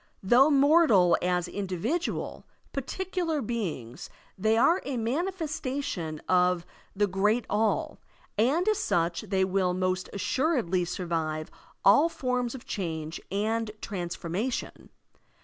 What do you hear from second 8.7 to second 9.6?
such they